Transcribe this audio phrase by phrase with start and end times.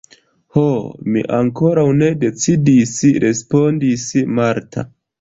[0.55, 0.63] Ho,
[1.09, 2.97] mi ankoraŭ ne decidis–
[3.29, 4.93] respondis Marta.